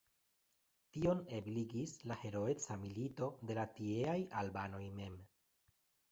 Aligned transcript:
Tion 0.95 1.19
ebligis 1.39 1.91
la 2.11 2.15
heroeca 2.21 2.77
milito 2.85 3.27
de 3.51 3.57
la 3.59 3.65
tieaj 3.75 4.15
albanoj 4.41 4.81
mem. 5.01 5.19